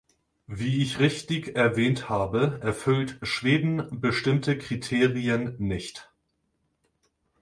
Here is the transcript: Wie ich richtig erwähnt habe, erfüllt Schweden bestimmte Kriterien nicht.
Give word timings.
Wie 0.47 0.81
ich 0.81 0.97
richtig 0.99 1.55
erwähnt 1.55 2.09
habe, 2.09 2.57
erfüllt 2.63 3.19
Schweden 3.21 3.87
bestimmte 3.91 4.57
Kriterien 4.57 5.55
nicht. 5.59 6.11